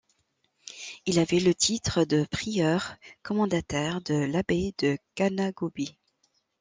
[1.05, 5.95] Il avait le titre de prieur commendataire de l’abbaye de Ganagobie.